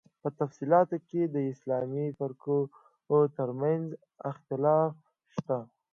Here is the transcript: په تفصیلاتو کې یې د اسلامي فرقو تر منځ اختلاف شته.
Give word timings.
په 0.21 0.29
تفصیلاتو 0.39 0.97
کې 1.07 1.17
یې 1.25 1.31
د 1.35 1.37
اسلامي 1.53 2.05
فرقو 2.19 2.59
تر 3.37 3.49
منځ 3.61 3.85
اختلاف 4.31 4.93
شته. 5.35 5.57